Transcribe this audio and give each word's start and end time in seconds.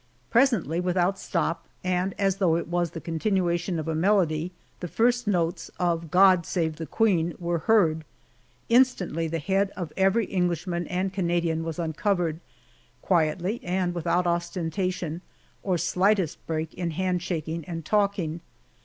Presently, 0.31 0.79
without 0.79 1.19
stop, 1.19 1.67
and 1.83 2.15
as 2.17 2.37
though 2.37 2.55
it 2.55 2.67
was 2.67 2.89
the 2.89 2.99
continuation 2.99 3.77
of 3.77 3.87
a 3.87 3.93
melody, 3.93 4.51
the 4.79 4.87
first 4.87 5.27
notes 5.27 5.69
of 5.79 6.09
"God 6.09 6.43
Save 6.43 6.77
the 6.77 6.87
Queen" 6.87 7.35
were 7.37 7.59
heard. 7.59 8.03
Instantly 8.67 9.27
the 9.27 9.37
head 9.37 9.69
of 9.77 9.93
every 9.95 10.25
Englishman 10.25 10.87
and 10.87 11.13
Canadian 11.13 11.63
was 11.63 11.77
uncovered 11.77 12.39
quietly, 13.03 13.59
and 13.63 13.93
without 13.93 14.25
ostentation 14.25 15.21
or 15.61 15.77
slightest 15.77 16.43
break 16.47 16.73
in 16.73 16.89
hand 16.89 17.21
shaking 17.21 17.63
and 17.65 17.85
talking. 17.85 18.41